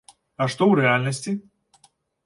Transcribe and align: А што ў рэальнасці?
А 0.41 0.47
што 0.53 0.63
ў 0.71 0.81
рэальнасці? 0.81 1.37